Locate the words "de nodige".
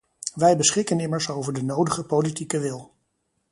1.53-2.03